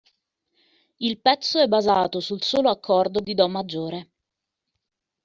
Il 0.97 1.21
pezzo 1.21 1.59
è 1.59 1.67
basato 1.67 2.19
sul 2.21 2.41
solo 2.41 2.71
accordo 2.71 3.19
di 3.19 3.35
do 3.35 3.47
maggiore. 3.47 4.09